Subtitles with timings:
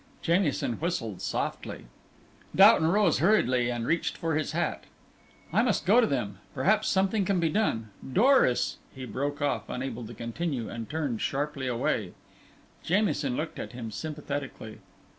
[0.23, 1.85] Jamieson whistled softly.
[2.55, 4.85] Doughton rose hurriedly and reached for his hat.
[5.53, 6.39] "I must go to them.
[6.55, 7.89] Perhaps something can be done.
[8.11, 12.13] Doris" he broke off, unable to continue, and turned away sharply.
[12.81, 14.79] Jamieson looked at him sympathetically.